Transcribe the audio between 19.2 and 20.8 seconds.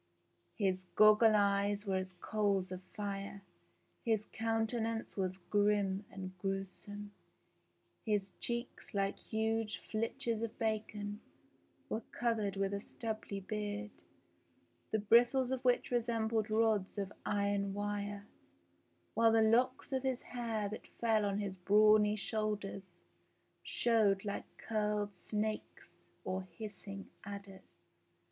the locks of hair